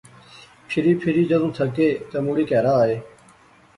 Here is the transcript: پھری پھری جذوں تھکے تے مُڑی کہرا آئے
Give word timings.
پھری 0.67 0.93
پھری 1.01 1.21
جذوں 1.29 1.51
تھکے 1.55 1.87
تے 2.09 2.17
مُڑی 2.25 2.43
کہرا 2.49 2.73
آئے 2.83 2.97